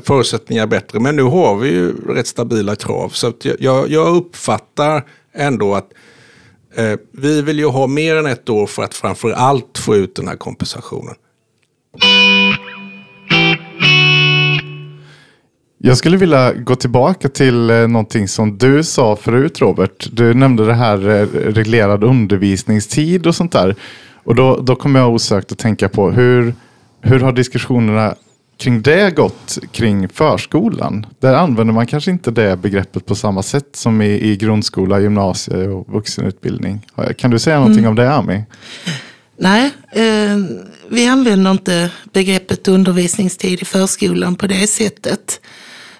förutsättningar 0.03 0.67
bättre, 0.67 1.00
men 1.00 1.15
nu 1.15 1.24
har 1.24 1.55
vi 1.55 1.69
ju 1.69 2.13
rätt 2.13 2.27
stabila 2.27 2.75
krav. 2.75 3.09
Så 3.09 3.33
jag, 3.59 3.89
jag 3.89 4.15
uppfattar 4.15 5.05
ändå 5.33 5.75
att 5.75 5.89
eh, 6.75 7.00
vi 7.12 7.41
vill 7.41 7.59
ju 7.59 7.67
ha 7.67 7.88
mer 7.88 8.15
än 8.15 8.25
ett 8.25 8.50
år 8.50 8.67
för 8.67 8.83
att 8.83 8.93
framför 8.93 9.31
allt 9.31 9.77
få 9.77 9.95
ut 9.95 10.15
den 10.15 10.27
här 10.27 10.35
kompensationen. 10.35 11.15
Jag 15.85 15.97
skulle 15.97 16.17
vilja 16.17 16.53
gå 16.53 16.75
tillbaka 16.75 17.29
till 17.29 17.69
eh, 17.69 17.87
någonting 17.87 18.27
som 18.27 18.57
du 18.57 18.83
sa 18.83 19.15
förut 19.15 19.61
Robert. 19.61 20.07
Du 20.11 20.33
nämnde 20.33 20.65
det 20.65 20.73
här 20.73 21.09
eh, 21.09 21.27
reglerad 21.53 22.03
undervisningstid 22.03 23.27
och 23.27 23.35
sånt 23.35 23.51
där. 23.51 23.75
Och 24.23 24.35
då, 24.35 24.57
då 24.61 24.75
kommer 24.75 24.99
jag 24.99 25.13
osökt 25.13 25.51
att 25.51 25.57
tänka 25.57 25.89
på 25.89 26.11
hur, 26.11 26.55
hur 27.01 27.19
har 27.19 27.31
diskussionerna 27.31 28.15
kring 28.57 28.81
det 28.81 29.15
gått 29.15 29.57
kring 29.71 30.09
förskolan? 30.09 31.05
Där 31.19 31.33
använder 31.33 31.73
man 31.73 31.87
kanske 31.87 32.11
inte 32.11 32.31
det 32.31 32.57
begreppet 32.57 33.05
på 33.05 33.15
samma 33.15 33.43
sätt 33.43 33.75
som 33.75 34.01
i, 34.01 34.31
i 34.31 34.37
grundskola, 34.37 34.99
gymnasie 34.99 35.67
och 35.67 35.93
vuxenutbildning. 35.93 36.85
Kan 37.17 37.31
du 37.31 37.39
säga 37.39 37.55
någonting 37.55 37.79
mm. 37.79 37.89
om 37.89 37.95
det 37.95 38.13
Ami? 38.13 38.43
Nej, 39.37 39.73
eh, 39.91 40.37
vi 40.89 41.08
använder 41.08 41.51
inte 41.51 41.89
begreppet 42.13 42.68
undervisningstid 42.68 43.62
i 43.62 43.65
förskolan 43.65 44.36
på 44.36 44.48
det 44.48 44.68
sättet. 44.68 45.42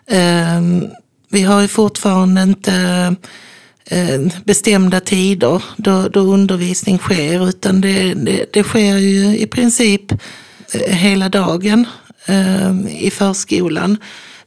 Ehm, 0.08 0.88
vi 1.30 1.42
har 1.42 1.62
ju 1.62 1.68
fortfarande 1.68 2.42
inte 2.42 3.15
eh, 3.86 4.22
bestämda 4.44 5.00
tider 5.00 5.63
då, 5.77 6.08
då 6.08 6.20
undervisning 6.20 6.98
sker 6.98 7.50
utan 7.50 7.82
det, 7.82 8.13
det, 8.13 8.54
det 8.54 8.63
sker 8.63 8.98
ju 8.98 9.38
i 9.38 9.48
princip 9.48 10.12
eh, 10.12 10.96
hela 10.96 11.30
dagen 11.30 11.86
ehm, 12.25 12.88
i 12.88 13.12
förskolan. 13.12 13.98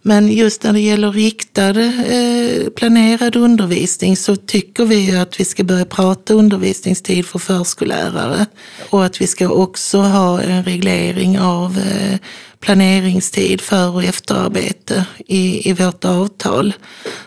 Men 0.09 0.29
just 0.29 0.63
när 0.63 0.73
det 0.73 0.81
gäller 0.81 1.13
riktad 1.13 1.81
eh, 1.81 2.71
planerad 2.77 3.37
undervisning 3.37 4.17
så 4.17 4.37
tycker 4.37 4.85
vi 4.85 5.17
att 5.17 5.41
vi 5.41 5.45
ska 5.45 5.65
börja 5.65 5.85
prata 5.85 6.35
undervisningstid 6.35 7.27
för 7.27 7.39
förskollärare 7.39 8.47
och 8.91 9.05
att 9.05 9.21
vi 9.21 9.27
ska 9.27 9.49
också 9.49 9.99
ha 9.99 10.41
en 10.41 10.65
reglering 10.65 11.39
av 11.39 11.79
eh, 11.79 12.19
planeringstid 12.61 13.61
för 13.61 13.95
och 13.95 14.05
efterarbete 14.05 15.05
i, 15.27 15.71
i 15.71 15.73
vårt 15.73 16.05
avtal 16.05 16.73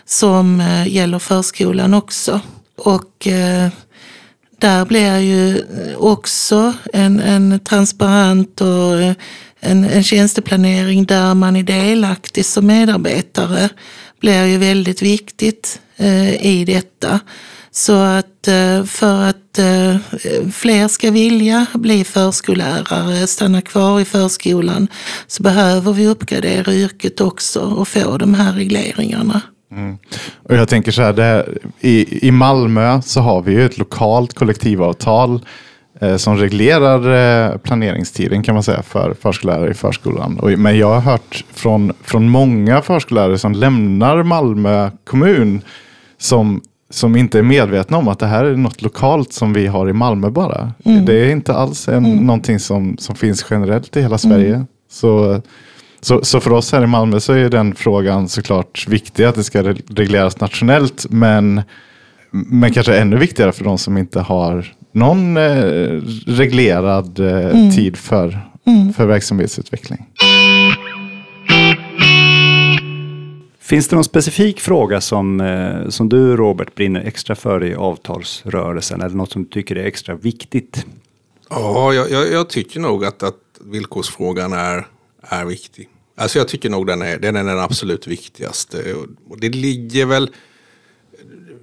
som 0.04 0.60
eh, 0.60 0.88
gäller 0.88 1.18
förskolan 1.18 1.94
också. 1.94 2.40
Och 2.76 3.26
eh, 3.26 3.68
där 4.58 4.84
blir 4.84 5.18
ju 5.18 5.64
också 5.96 6.72
en, 6.92 7.20
en 7.20 7.60
transparent 7.60 8.60
och 8.60 9.02
eh, 9.02 9.14
en, 9.62 9.84
en 9.84 10.02
tjänsteplanering 10.02 11.04
där 11.04 11.34
man 11.34 11.56
är 11.56 11.62
delaktig 11.62 12.44
som 12.44 12.66
medarbetare 12.66 13.68
blir 14.20 14.44
ju 14.44 14.58
väldigt 14.58 15.02
viktigt 15.02 15.80
eh, 15.96 16.46
i 16.46 16.64
detta. 16.64 17.20
Så 17.70 17.96
att 17.96 18.48
eh, 18.48 18.84
för 18.84 19.22
att 19.22 19.58
eh, 19.58 19.96
fler 20.52 20.88
ska 20.88 21.10
vilja 21.10 21.66
bli 21.74 22.04
förskollärare, 22.04 23.26
stanna 23.26 23.60
kvar 23.60 24.00
i 24.00 24.04
förskolan, 24.04 24.88
så 25.26 25.42
behöver 25.42 25.92
vi 25.92 26.06
uppgradera 26.06 26.72
yrket 26.74 27.20
också 27.20 27.60
och 27.60 27.88
få 27.88 28.18
de 28.18 28.34
här 28.34 28.52
regleringarna. 28.52 29.40
Mm. 29.72 29.98
Och 30.48 30.56
jag 30.56 30.68
tänker 30.68 30.92
så 30.92 31.02
här, 31.02 31.12
det, 31.12 31.48
i, 31.80 32.26
i 32.26 32.30
Malmö 32.30 33.02
så 33.02 33.20
har 33.20 33.42
vi 33.42 33.52
ju 33.52 33.66
ett 33.66 33.78
lokalt 33.78 34.34
kollektivavtal 34.34 35.40
som 36.16 36.36
reglerar 36.36 37.50
eh, 37.50 37.56
planeringstiden 37.56 38.42
kan 38.42 38.54
man 38.54 38.62
säga 38.62 38.82
för 38.82 39.14
förskollärare 39.20 39.70
i 39.70 39.74
förskolan. 39.74 40.40
Men 40.58 40.78
jag 40.78 40.88
har 40.88 41.00
hört 41.00 41.44
från, 41.52 41.92
från 42.02 42.28
många 42.28 42.82
förskollärare 42.82 43.38
som 43.38 43.52
lämnar 43.52 44.22
Malmö 44.22 44.90
kommun 45.04 45.60
som, 46.18 46.60
som 46.90 47.16
inte 47.16 47.38
är 47.38 47.42
medvetna 47.42 47.96
om 47.96 48.08
att 48.08 48.18
det 48.18 48.26
här 48.26 48.44
är 48.44 48.56
något 48.56 48.82
lokalt 48.82 49.32
som 49.32 49.52
vi 49.52 49.66
har 49.66 49.88
i 49.88 49.92
Malmö 49.92 50.30
bara. 50.30 50.72
Mm. 50.84 51.04
Det 51.04 51.14
är 51.14 51.30
inte 51.30 51.54
alls 51.54 51.88
en, 51.88 52.04
mm. 52.04 52.26
någonting 52.26 52.58
som, 52.58 52.96
som 52.98 53.14
finns 53.14 53.46
generellt 53.50 53.96
i 53.96 54.02
hela 54.02 54.18
Sverige. 54.18 54.54
Mm. 54.54 54.66
Så, 54.90 55.40
så, 56.00 56.24
så 56.24 56.40
för 56.40 56.52
oss 56.52 56.72
här 56.72 56.82
i 56.82 56.86
Malmö 56.86 57.20
så 57.20 57.32
är 57.32 57.48
den 57.48 57.74
frågan 57.74 58.28
såklart 58.28 58.88
viktig 58.88 59.24
att 59.24 59.34
det 59.34 59.44
ska 59.44 59.62
regleras 59.88 60.40
nationellt. 60.40 61.06
Men, 61.10 61.62
men 62.30 62.72
kanske 62.72 62.98
ännu 62.98 63.16
viktigare 63.16 63.52
för 63.52 63.64
de 63.64 63.78
som 63.78 63.98
inte 63.98 64.20
har 64.20 64.72
någon 64.92 65.36
eh, 65.36 66.00
reglerad 66.26 67.18
eh, 67.18 67.50
mm. 67.50 67.70
tid 67.70 67.96
för, 67.96 68.40
mm. 68.66 68.92
för 68.92 69.06
verksamhetsutveckling. 69.06 70.06
Finns 73.60 73.88
det 73.88 73.96
någon 73.96 74.04
specifik 74.04 74.60
fråga 74.60 75.00
som, 75.00 75.40
eh, 75.40 75.88
som 75.88 76.08
du 76.08 76.36
Robert 76.36 76.74
brinner 76.74 77.00
extra 77.00 77.34
för 77.34 77.64
i 77.64 77.74
avtalsrörelsen 77.74 79.00
eller 79.00 79.16
något 79.16 79.32
som 79.32 79.42
du 79.42 79.48
tycker 79.48 79.76
är 79.76 79.84
extra 79.84 80.14
viktigt? 80.14 80.86
Ja, 81.50 81.92
jag, 81.94 82.10
jag, 82.10 82.32
jag 82.32 82.48
tycker 82.48 82.80
nog 82.80 83.04
att, 83.04 83.22
att 83.22 83.34
villkorsfrågan 83.60 84.52
är, 84.52 84.86
är 85.22 85.44
viktig. 85.44 85.88
Alltså 86.16 86.38
jag 86.38 86.48
tycker 86.48 86.70
nog 86.70 86.86
den 86.86 87.02
är 87.02 87.18
den, 87.18 87.36
är 87.36 87.44
den 87.44 87.58
absolut 87.58 88.06
viktigaste. 88.06 88.94
Och 89.28 89.40
det 89.40 89.48
ligger 89.48 90.06
väl... 90.06 90.30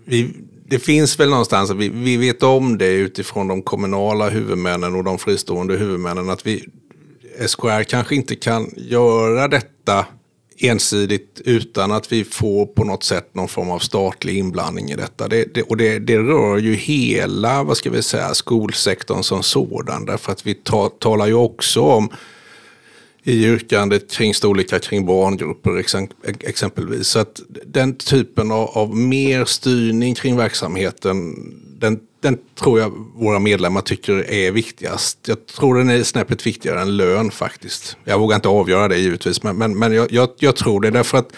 Vi, 0.05 0.33
det 0.69 0.79
finns 0.79 1.19
väl 1.19 1.29
någonstans, 1.29 1.71
vi, 1.71 1.89
vi 1.89 2.17
vet 2.17 2.43
om 2.43 2.77
det 2.77 2.91
utifrån 2.91 3.47
de 3.47 3.61
kommunala 3.61 4.29
huvudmännen 4.29 4.95
och 4.95 5.03
de 5.03 5.19
fristående 5.19 5.77
huvudmännen 5.77 6.29
att 6.29 6.45
vi, 6.45 6.65
SKR 7.47 7.83
kanske 7.83 8.15
inte 8.15 8.35
kan 8.35 8.73
göra 8.77 9.47
detta 9.47 10.05
ensidigt 10.57 11.41
utan 11.45 11.91
att 11.91 12.11
vi 12.11 12.23
får 12.23 12.65
på 12.65 12.83
något 12.83 13.03
sätt 13.03 13.35
någon 13.35 13.47
form 13.47 13.71
av 13.71 13.79
statlig 13.79 14.37
inblandning 14.37 14.91
i 14.91 14.95
detta. 14.95 15.27
Det, 15.27 15.53
det, 15.53 15.61
och 15.61 15.77
det, 15.77 15.99
det, 15.99 16.17
rör 16.17 16.57
ju 16.57 16.73
hela 16.73 17.63
vad 17.63 17.77
ska 17.77 17.89
vi 17.89 18.03
säga, 18.03 18.33
skolsektorn 18.33 19.23
som 19.23 19.43
sådan. 19.43 20.05
Därför 20.05 20.31
att 20.31 20.45
vi 20.45 20.53
ta, 20.53 20.89
talar 20.89 21.27
ju 21.27 21.33
också 21.33 21.81
om 21.81 22.09
i 23.29 23.45
yrkandet 23.45 24.11
kring 24.11 24.33
storlekar 24.33 24.79
kring 24.79 25.05
barngrupper 25.05 25.83
exempelvis. 26.39 27.07
Så 27.07 27.19
att 27.19 27.41
den 27.65 27.95
typen 27.95 28.51
av, 28.51 28.69
av 28.77 28.95
mer 28.95 29.45
styrning 29.45 30.15
kring 30.15 30.37
verksamheten, 30.37 31.35
den, 31.79 31.99
den 32.21 32.37
tror 32.59 32.79
jag 32.79 32.91
våra 33.15 33.39
medlemmar 33.39 33.81
tycker 33.81 34.31
är 34.31 34.51
viktigast. 34.51 35.17
Jag 35.27 35.45
tror 35.45 35.77
den 35.77 35.89
är 35.89 36.03
snäppet 36.03 36.47
viktigare 36.47 36.81
än 36.81 36.97
lön 36.97 37.31
faktiskt. 37.31 37.97
Jag 38.03 38.19
vågar 38.19 38.35
inte 38.35 38.49
avgöra 38.49 38.87
det 38.87 38.97
givetvis, 38.97 39.43
men, 39.43 39.57
men, 39.57 39.79
men 39.79 39.93
jag, 39.93 40.11
jag, 40.11 40.29
jag 40.39 40.55
tror 40.55 40.81
det 40.81 40.89
därför 40.89 41.17
att 41.17 41.29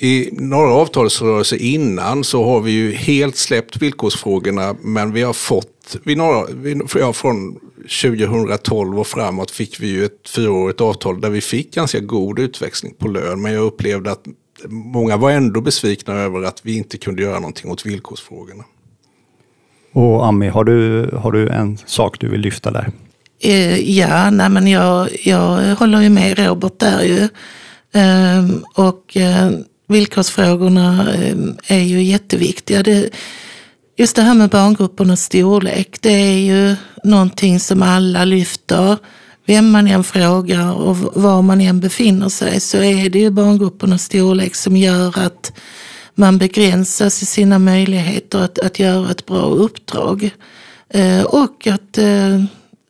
i 0.00 0.28
några 0.32 0.72
avtalsrörelser 0.72 1.56
innan 1.56 2.24
så 2.24 2.44
har 2.44 2.60
vi 2.60 2.70
ju 2.70 2.92
helt 2.92 3.36
släppt 3.36 3.82
villkorsfrågorna 3.82 4.76
men 4.82 5.12
vi 5.12 5.22
har 5.22 5.32
fått, 5.32 5.77
vi 6.04 6.16
några, 6.16 6.46
vi, 6.54 6.80
ja, 6.94 7.12
från 7.12 7.58
2012 8.02 9.00
och 9.00 9.06
framåt 9.06 9.50
fick 9.50 9.80
vi 9.80 9.88
ju 9.88 10.04
ett 10.04 10.28
fyraårigt 10.28 10.80
avtal 10.80 11.20
där 11.20 11.30
vi 11.30 11.40
fick 11.40 11.74
ganska 11.74 12.00
god 12.00 12.38
utväxling 12.38 12.94
på 12.98 13.08
lön. 13.08 13.42
Men 13.42 13.52
jag 13.52 13.64
upplevde 13.64 14.10
att 14.10 14.24
många 14.68 15.16
var 15.16 15.30
ändå 15.30 15.60
besvikna 15.60 16.14
över 16.14 16.42
att 16.42 16.60
vi 16.62 16.76
inte 16.76 16.98
kunde 16.98 17.22
göra 17.22 17.38
någonting 17.40 17.70
åt 17.70 17.86
villkorsfrågorna. 17.86 18.64
Och 19.92 20.26
Ami, 20.26 20.48
har 20.48 20.64
du, 20.64 21.10
har 21.16 21.32
du 21.32 21.48
en 21.48 21.78
sak 21.86 22.20
du 22.20 22.28
vill 22.28 22.40
lyfta 22.40 22.70
där? 22.70 22.92
Eh, 23.40 23.90
ja, 23.98 24.30
nej 24.30 24.48
men 24.48 24.66
jag, 24.66 25.08
jag 25.24 25.76
håller 25.76 26.00
ju 26.00 26.08
med 26.08 26.38
Robert 26.38 26.78
där 26.78 27.02
ju. 27.02 27.28
Ehm, 27.92 28.64
och 28.74 29.16
eh, 29.16 29.50
villkorsfrågorna 29.88 31.14
eh, 31.14 31.36
är 31.76 31.82
ju 31.82 32.02
jätteviktiga. 32.02 32.82
Det, 32.82 33.10
Just 34.00 34.16
det 34.16 34.22
här 34.22 34.34
med 34.34 34.50
barngruppernas 34.50 35.24
storlek, 35.24 35.98
det 36.00 36.12
är 36.12 36.38
ju 36.38 36.76
någonting 37.04 37.60
som 37.60 37.82
alla 37.82 38.24
lyfter. 38.24 38.98
Vem 39.46 39.70
man 39.70 39.88
än 39.88 40.04
frågar 40.04 40.72
och 40.72 40.96
var 40.96 41.42
man 41.42 41.60
än 41.60 41.80
befinner 41.80 42.28
sig 42.28 42.60
så 42.60 42.76
är 42.76 43.10
det 43.10 43.18
ju 43.18 43.30
barngruppernas 43.30 44.04
storlek 44.04 44.54
som 44.54 44.76
gör 44.76 45.18
att 45.18 45.52
man 46.14 46.38
begränsas 46.38 47.22
i 47.22 47.26
sina 47.26 47.58
möjligheter 47.58 48.38
att, 48.38 48.58
att 48.58 48.78
göra 48.78 49.10
ett 49.10 49.26
bra 49.26 49.42
uppdrag. 49.42 50.30
Eh, 50.88 51.22
och 51.22 51.66
att 51.66 51.98
eh, 51.98 52.44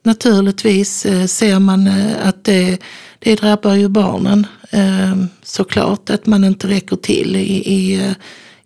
naturligtvis 0.04 1.06
eh, 1.06 1.26
ser 1.26 1.58
man 1.58 1.86
eh, 1.86 2.28
att 2.28 2.44
det, 2.44 2.78
det 3.18 3.34
drabbar 3.34 3.74
ju 3.74 3.88
barnen 3.88 4.46
eh, 4.70 5.16
såklart, 5.42 6.10
att 6.10 6.26
man 6.26 6.44
inte 6.44 6.68
räcker 6.68 6.96
till 6.96 7.36
i, 7.36 7.72
i 7.74 7.94
eh, 7.94 8.12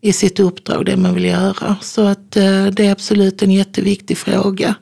i 0.04 0.12
sitt 0.12 0.40
uppdrag, 0.40 0.86
det 0.86 0.96
man 0.96 1.14
vill 1.14 1.24
göra. 1.24 1.76
Så 1.80 2.06
att 2.06 2.36
eh, 2.36 2.66
det 2.66 2.86
är 2.86 2.92
absolut 2.92 3.42
en 3.42 3.50
jätteviktig 3.50 4.18
fråga. 4.18 4.74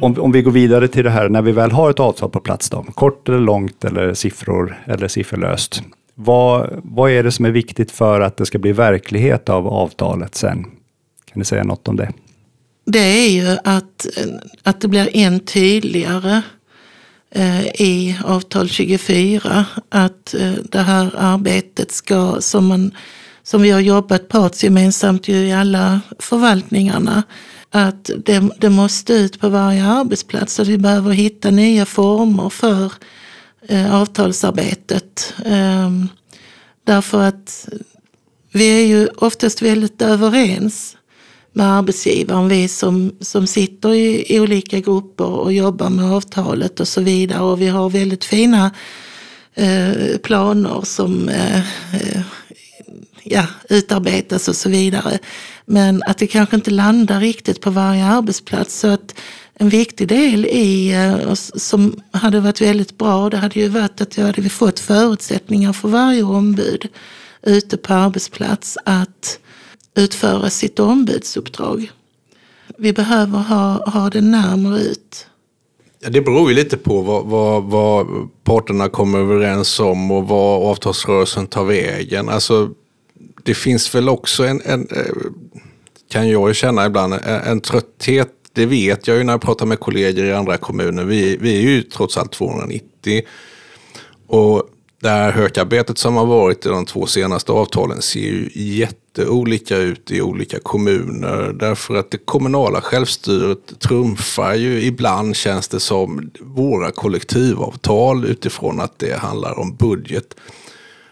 Om, 0.00 0.18
om 0.18 0.32
vi 0.32 0.42
går 0.42 0.50
vidare 0.50 0.88
till 0.88 1.04
det 1.04 1.10
här, 1.10 1.28
när 1.28 1.42
vi 1.42 1.52
väl 1.52 1.70
har 1.70 1.90
ett 1.90 2.00
avtal 2.00 2.30
på 2.30 2.40
plats, 2.40 2.70
då, 2.70 2.82
kort 2.82 3.28
eller 3.28 3.38
långt 3.38 3.84
eller 3.84 4.14
siffror 4.14 4.84
eller 4.86 5.08
sifferlöst. 5.08 5.82
Vad, 6.14 6.80
vad 6.82 7.10
är 7.10 7.22
det 7.22 7.32
som 7.32 7.44
är 7.44 7.50
viktigt 7.50 7.90
för 7.90 8.20
att 8.20 8.36
det 8.36 8.46
ska 8.46 8.58
bli 8.58 8.72
verklighet 8.72 9.48
av 9.48 9.66
avtalet 9.66 10.34
sen? 10.34 10.62
Kan 11.24 11.38
du 11.38 11.44
säga 11.44 11.64
något 11.64 11.88
om 11.88 11.96
det? 11.96 12.12
Det 12.86 12.98
är 12.98 13.30
ju 13.30 13.56
att, 13.64 14.06
att 14.62 14.80
det 14.80 14.88
blir 14.88 15.08
än 15.12 15.40
tydligare 15.40 16.42
Eh, 17.36 17.66
i 17.66 18.16
avtal 18.24 18.68
24 18.68 19.66
att 19.88 20.34
eh, 20.34 20.52
det 20.70 20.80
här 20.80 21.10
arbetet 21.16 21.92
ska, 21.92 22.40
som, 22.40 22.66
man, 22.66 22.90
som 23.42 23.62
vi 23.62 23.70
har 23.70 23.80
jobbat 23.80 24.28
partsgemensamt 24.28 25.28
i 25.28 25.52
alla 25.52 26.00
förvaltningarna, 26.18 27.22
att 27.70 28.10
det, 28.24 28.48
det 28.58 28.70
måste 28.70 29.12
ut 29.12 29.40
på 29.40 29.48
varje 29.48 29.84
arbetsplats 29.84 30.58
och 30.58 30.68
vi 30.68 30.78
behöver 30.78 31.12
hitta 31.12 31.50
nya 31.50 31.86
former 31.86 32.48
för 32.48 32.92
eh, 33.68 33.94
avtalsarbetet. 33.94 35.34
Ehm, 35.44 36.08
därför 36.84 37.22
att 37.22 37.68
vi 38.52 38.82
är 38.82 38.86
ju 38.86 39.08
oftast 39.08 39.62
väldigt 39.62 40.02
överens 40.02 40.96
med 41.56 41.66
arbetsgivaren, 41.66 42.48
vi 42.48 42.68
som, 42.68 43.12
som 43.20 43.46
sitter 43.46 43.94
i, 43.94 44.34
i 44.34 44.40
olika 44.40 44.80
grupper 44.80 45.24
och 45.24 45.52
jobbar 45.52 45.90
med 45.90 46.12
avtalet 46.12 46.80
och 46.80 46.88
så 46.88 47.00
vidare. 47.00 47.42
Och 47.42 47.60
vi 47.60 47.68
har 47.68 47.90
väldigt 47.90 48.24
fina 48.24 48.70
eh, 49.54 50.18
planer 50.22 50.80
som 50.84 51.28
eh, 51.28 51.58
eh 51.58 52.22
ja, 53.24 53.46
utarbetas 53.68 54.48
och 54.48 54.56
så 54.56 54.68
vidare. 54.68 55.18
Men 55.66 56.02
att 56.06 56.18
det 56.18 56.26
kanske 56.26 56.56
inte 56.56 56.70
landar 56.70 57.20
riktigt 57.20 57.60
på 57.60 57.70
varje 57.70 58.04
arbetsplats. 58.04 58.78
Så 58.78 58.88
att 58.88 59.14
en 59.54 59.68
viktig 59.68 60.08
del 60.08 60.46
i, 60.46 60.92
eh, 60.92 61.34
som 61.34 62.00
hade 62.10 62.40
varit 62.40 62.60
väldigt 62.60 62.98
bra, 62.98 63.30
det 63.30 63.36
hade 63.36 63.60
ju 63.60 63.68
varit 63.68 64.00
att 64.00 64.16
hade 64.16 64.48
fått 64.48 64.80
förutsättningar 64.80 65.72
för 65.72 65.88
varje 65.88 66.22
ombud 66.22 66.88
ute 67.42 67.76
på 67.76 67.94
arbetsplats 67.94 68.78
att 68.84 69.38
utföra 69.94 70.50
sitt 70.50 70.78
ombudsuppdrag. 70.78 71.90
Vi 72.78 72.92
behöver 72.92 73.38
ha, 73.38 73.90
ha 73.90 74.10
det 74.10 74.20
närmare 74.20 74.80
ut. 74.80 75.26
Ja, 76.00 76.10
det 76.10 76.20
beror 76.20 76.50
ju 76.50 76.56
lite 76.56 76.76
på 76.76 77.00
vad, 77.00 77.24
vad, 77.24 77.64
vad 77.64 78.06
parterna 78.44 78.88
kommer 78.88 79.18
överens 79.18 79.80
om 79.80 80.10
och 80.10 80.28
vad 80.28 80.70
avtalsrörelsen 80.70 81.46
tar 81.46 81.64
vägen. 81.64 82.28
Alltså, 82.28 82.70
det 83.42 83.54
finns 83.54 83.94
väl 83.94 84.08
också 84.08 84.44
en, 84.44 84.62
en 84.64 84.88
eh, 84.90 85.04
kan 86.10 86.28
jag 86.28 86.56
känna 86.56 86.86
ibland, 86.86 87.14
en, 87.14 87.20
en 87.22 87.60
trötthet. 87.60 88.30
Det 88.52 88.66
vet 88.66 89.08
jag 89.08 89.16
ju 89.16 89.24
när 89.24 89.32
jag 89.32 89.42
pratar 89.42 89.66
med 89.66 89.80
kollegor 89.80 90.24
i 90.24 90.32
andra 90.32 90.56
kommuner. 90.56 91.04
Vi, 91.04 91.36
vi 91.36 91.56
är 91.56 91.60
ju 91.60 91.82
trots 91.82 92.16
allt 92.16 92.32
290. 92.32 93.22
Och 94.26 94.68
det 95.04 95.10
här 95.10 95.32
hökarbetet 95.32 95.98
som 95.98 96.16
har 96.16 96.26
varit 96.26 96.66
i 96.66 96.68
de 96.68 96.86
två 96.86 97.06
senaste 97.06 97.52
avtalen 97.52 98.02
ser 98.02 98.20
ju 98.20 98.50
jätteolika 98.54 99.76
ut 99.76 100.10
i 100.10 100.22
olika 100.22 100.58
kommuner. 100.58 101.52
Därför 101.52 101.94
att 101.94 102.10
det 102.10 102.18
kommunala 102.18 102.80
självstyret 102.80 103.80
trumfar 103.80 104.54
ju 104.54 104.82
ibland, 104.82 105.36
känns 105.36 105.68
det 105.68 105.80
som, 105.80 106.30
våra 106.40 106.90
kollektivavtal 106.90 108.24
utifrån 108.24 108.80
att 108.80 108.98
det 108.98 109.18
handlar 109.18 109.58
om 109.58 109.76
budget 109.76 110.36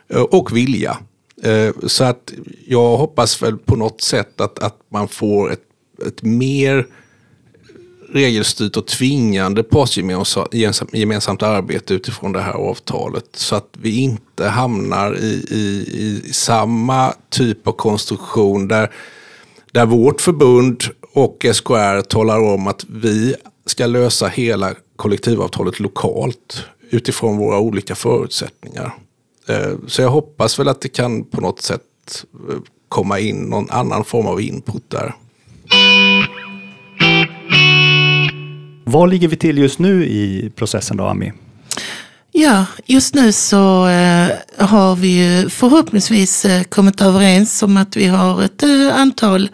eh, 0.08 0.22
och 0.22 0.56
vilja. 0.56 0.98
Eh, 1.42 1.74
så 1.86 2.04
att 2.04 2.32
jag 2.66 2.96
hoppas 2.96 3.42
väl 3.42 3.58
på 3.58 3.76
något 3.76 4.00
sätt 4.00 4.40
att, 4.40 4.58
att 4.58 4.76
man 4.88 5.08
får 5.08 5.52
ett, 5.52 5.62
ett 6.06 6.22
mer 6.22 6.86
regelstyrt 8.12 8.76
och 8.76 8.86
tvingande 8.86 9.62
partsgemensamt 9.62 11.42
arbete 11.42 11.94
utifrån 11.94 12.32
det 12.32 12.40
här 12.40 12.52
avtalet. 12.52 13.24
Så 13.32 13.56
att 13.56 13.68
vi 13.72 14.00
inte 14.00 14.46
hamnar 14.46 15.16
i, 15.18 15.46
i, 15.50 15.86
i 15.92 16.32
samma 16.32 17.14
typ 17.30 17.66
av 17.66 17.72
konstruktion 17.72 18.68
där, 18.68 18.90
där 19.72 19.86
vårt 19.86 20.20
förbund 20.20 20.82
och 21.12 21.46
SKR 21.52 22.00
talar 22.00 22.40
om 22.40 22.66
att 22.66 22.84
vi 22.88 23.34
ska 23.66 23.86
lösa 23.86 24.28
hela 24.28 24.74
kollektivavtalet 24.96 25.80
lokalt 25.80 26.64
utifrån 26.90 27.36
våra 27.36 27.58
olika 27.58 27.94
förutsättningar. 27.94 28.94
Eh, 29.48 29.72
så 29.86 30.02
jag 30.02 30.08
hoppas 30.08 30.58
väl 30.58 30.68
att 30.68 30.80
det 30.80 30.88
kan 30.88 31.24
på 31.24 31.40
något 31.40 31.60
sätt 31.60 31.80
eh, 32.50 32.56
komma 32.88 33.18
in 33.18 33.36
någon 33.36 33.70
annan 33.70 34.04
form 34.04 34.26
av 34.26 34.40
input 34.40 34.90
där. 34.90 35.14
Var 38.92 39.06
ligger 39.06 39.28
vi 39.28 39.36
till 39.36 39.58
just 39.58 39.78
nu 39.78 40.04
i 40.06 40.50
processen 40.56 40.96
då, 40.96 41.04
Ami? 41.04 41.32
Ja, 42.32 42.66
just 42.86 43.14
nu 43.14 43.32
så 43.32 43.86
eh, 43.86 44.28
har 44.58 44.96
vi 44.96 45.08
ju 45.08 45.48
förhoppningsvis 45.48 46.44
eh, 46.44 46.62
kommit 46.62 47.00
överens 47.00 47.62
om 47.62 47.76
att 47.76 47.96
vi 47.96 48.06
har 48.06 48.42
ett 48.42 48.62
eh, 48.62 48.96
antal 48.96 49.48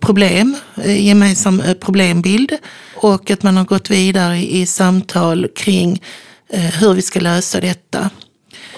problem, 0.00 0.56
gemensam 0.84 1.62
problembild 1.80 2.52
och 2.94 3.30
att 3.30 3.42
man 3.42 3.56
har 3.56 3.64
gått 3.64 3.90
vidare 3.90 4.38
i, 4.38 4.60
i 4.60 4.66
samtal 4.66 5.48
kring 5.56 6.02
hur 6.50 6.94
vi 6.94 7.02
ska 7.02 7.20
lösa 7.20 7.60
detta. 7.60 8.10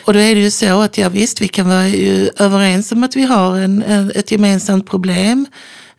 Och 0.04 0.12
då 0.12 0.18
är 0.18 0.34
det 0.34 0.40
ju 0.40 0.50
så 0.50 0.80
att 0.80 0.98
ja 0.98 1.08
visst, 1.08 1.40
vi 1.40 1.48
kan 1.48 1.68
vara 1.68 1.88
ju 1.88 2.30
överens 2.36 2.92
om 2.92 3.04
att 3.04 3.16
vi 3.16 3.22
har 3.22 3.56
en, 3.58 3.82
ett 4.14 4.30
gemensamt 4.30 4.86
problem. 4.90 5.46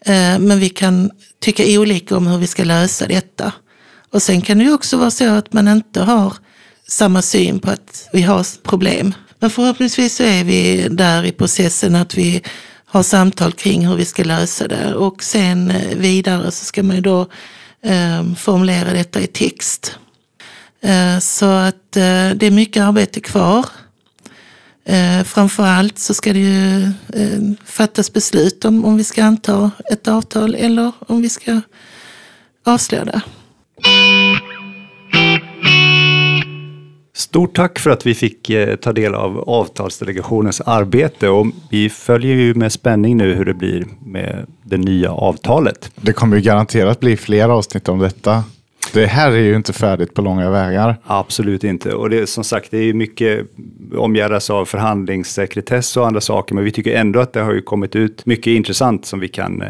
Eh, 0.05 0.39
men 0.39 0.60
vi 0.60 0.70
kan 0.70 1.12
tycka 1.39 1.63
olika 1.67 2.17
om 2.17 2.27
hur 2.27 2.38
vi 2.38 2.48
ska 2.48 2.63
lösa 2.63 3.08
detta. 3.08 3.53
Och 4.12 4.22
sen 4.22 4.41
kan 4.41 4.58
det 4.58 4.63
ju 4.63 4.74
också 4.74 4.98
vara 4.98 5.12
så 5.12 5.29
att 5.29 5.53
man 5.53 5.67
inte 5.67 6.01
har 6.01 6.34
samma 6.88 7.22
syn 7.22 7.60
på 7.60 7.72
att 7.72 8.10
vi 8.13 8.22
har 8.22 8.46
problem. 8.63 9.13
Men 9.39 9.50
förhoppningsvis 9.50 10.15
så 10.15 10.24
är 10.24 10.43
vi 10.43 10.88
där 10.91 11.25
i 11.25 11.31
processen 11.31 11.96
att 11.96 12.15
vi 12.17 12.41
har 12.86 13.03
samtal 13.03 13.51
kring 13.51 13.88
hur 13.88 13.96
vi 13.96 14.05
ska 14.05 14.24
lösa 14.24 14.67
det. 14.67 14.96
Och 14.96 15.24
sen 15.24 15.72
eh, 15.72 15.98
vidare 15.98 16.51
så 16.51 16.65
ska 16.65 16.84
man 16.84 16.96
ju 16.96 17.01
då 17.01 17.22
eh, 17.84 18.34
formulera 18.34 18.93
detta 18.93 19.22
i 19.22 19.27
text. 19.27 19.98
Eh, 20.81 21.20
så 21.20 21.46
att 21.46 21.98
eh, 21.98 22.29
det 22.36 22.43
är 22.43 22.51
mycket 22.51 22.84
arbete 22.84 23.20
kvar. 23.20 23.65
Eh, 24.85 25.23
framför 25.23 25.63
allt 25.63 26.00
så 26.00 26.13
ska 26.13 26.33
det 26.33 26.39
ju 26.39 26.83
eh, 27.13 27.41
fattas 27.65 28.13
beslut 28.13 28.65
om, 28.65 28.85
om 28.85 28.97
vi 28.97 29.03
ska 29.03 29.23
anta 29.23 29.71
ett 29.91 30.07
avtal 30.07 30.55
eller 30.55 30.91
om 31.07 31.21
vi 31.21 31.29
ska 31.29 31.61
avslå 32.65 33.03
det. 33.03 33.21
Stort 37.13 37.56
tack 37.56 37.79
för 37.79 37.89
att 37.89 38.06
vi 38.06 38.15
fick 38.15 38.49
eh, 38.49 38.75
ta 38.75 38.93
del 38.93 39.15
av 39.15 39.49
avtalsdelegationens 39.49 40.62
arbete 40.62 41.29
och 41.29 41.47
vi 41.69 41.89
följer 41.89 42.36
ju 42.36 42.53
med 42.53 42.71
spänning 42.71 43.17
nu 43.17 43.34
hur 43.34 43.45
det 43.45 43.53
blir 43.53 43.86
med 44.06 44.45
det 44.63 44.77
nya 44.77 45.12
avtalet. 45.12 45.91
Det 45.95 46.13
kommer 46.13 46.38
ju 46.38 46.41
garanterat 46.41 46.99
bli 46.99 47.17
fler 47.17 47.49
avsnitt 47.49 47.89
om 47.89 47.99
detta. 47.99 48.43
Det 48.93 49.06
här 49.06 49.32
är 49.32 49.38
ju 49.38 49.56
inte 49.56 49.73
färdigt 49.73 50.13
på 50.13 50.21
långa 50.21 50.49
vägar. 50.49 50.95
Absolut 51.04 51.63
inte. 51.63 51.93
Och 51.93 52.10
det 52.10 52.19
är 52.19 52.25
som 52.25 52.43
sagt, 52.43 52.71
det 52.71 52.77
är 52.77 52.93
mycket 52.93 53.47
omgärdas 53.95 54.49
av 54.49 54.65
förhandlingssekretess 54.65 55.97
och 55.97 56.08
andra 56.08 56.21
saker, 56.21 56.56
men 56.56 56.63
vi 56.63 56.71
tycker 56.71 56.95
ändå 56.95 57.19
att 57.19 57.34
det 57.34 57.41
har 57.41 57.54
ju 57.54 57.62
kommit 57.62 57.95
ut 57.95 58.25
mycket 58.25 58.47
intressant 58.47 59.06
som 59.06 59.19
vi 59.19 59.27
kan 59.27 59.62
eh, 59.62 59.69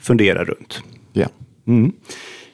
fundera 0.00 0.44
runt. 0.44 0.82
Ja. 1.12 1.26
Mm. 1.66 1.92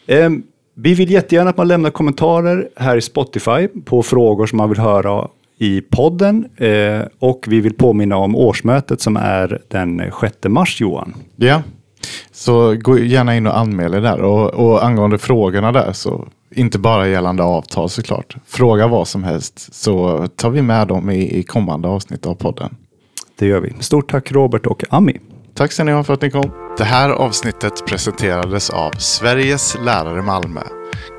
Eh, 0.06 0.30
vi 0.74 0.94
vill 0.94 1.10
jättegärna 1.10 1.50
att 1.50 1.56
man 1.56 1.68
lämnar 1.68 1.90
kommentarer 1.90 2.68
här 2.76 2.96
i 2.96 3.00
Spotify 3.00 3.68
på 3.84 4.02
frågor 4.02 4.46
som 4.46 4.56
man 4.56 4.68
vill 4.68 4.78
höra 4.78 5.28
i 5.58 5.80
podden 5.80 6.48
eh, 6.56 7.00
och 7.18 7.44
vi 7.48 7.60
vill 7.60 7.74
påminna 7.74 8.16
om 8.16 8.36
årsmötet 8.36 9.00
som 9.00 9.16
är 9.16 9.62
den 9.68 10.02
6 10.20 10.36
mars 10.48 10.80
Johan. 10.80 11.14
Ja, 11.36 11.62
så 12.36 12.74
gå 12.74 12.98
gärna 12.98 13.36
in 13.36 13.46
och 13.46 13.58
anmäl 13.58 13.94
er 13.94 14.00
där. 14.00 14.20
Och, 14.20 14.54
och 14.54 14.84
angående 14.84 15.18
frågorna 15.18 15.72
där, 15.72 15.92
så 15.92 16.28
inte 16.50 16.78
bara 16.78 17.08
gällande 17.08 17.42
avtal 17.42 17.90
såklart. 17.90 18.36
Fråga 18.46 18.86
vad 18.86 19.08
som 19.08 19.24
helst 19.24 19.74
så 19.74 20.26
tar 20.36 20.50
vi 20.50 20.62
med 20.62 20.88
dem 20.88 21.10
i, 21.10 21.38
i 21.38 21.42
kommande 21.42 21.88
avsnitt 21.88 22.26
av 22.26 22.34
podden. 22.34 22.76
Det 23.38 23.46
gör 23.46 23.60
vi. 23.60 23.74
Stort 23.80 24.10
tack 24.10 24.32
Robert 24.32 24.66
och 24.66 24.84
Ami. 24.90 25.20
Tack 25.54 25.72
ska 25.72 25.84
ni 25.84 25.92
ha 25.92 26.04
för 26.04 26.14
att 26.14 26.22
ni 26.22 26.30
kom. 26.30 26.50
Det 26.78 26.84
här 26.84 27.10
avsnittet 27.10 27.86
presenterades 27.86 28.70
av 28.70 28.90
Sveriges 28.90 29.76
lärare 29.84 30.22
Malmö. 30.22 30.62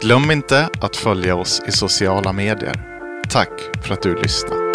Glöm 0.01 0.31
inte 0.31 0.69
att 0.81 0.95
följa 0.95 1.35
oss 1.35 1.61
i 1.67 1.71
sociala 1.71 2.33
medier. 2.33 2.81
Tack 3.29 3.49
för 3.83 3.93
att 3.93 4.01
du 4.01 4.15
lyssnade. 4.15 4.66